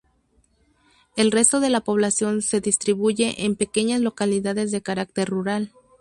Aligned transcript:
El 1.15 1.29
resto 1.31 1.59
de 1.59 1.69
la 1.69 1.81
población 1.81 2.41
se 2.41 2.59
distribuye 2.59 3.45
en 3.45 3.55
pequeñas 3.55 4.01
localidades 4.01 4.71
de 4.71 4.81
carácter 4.81 5.29
rural. 5.29 5.73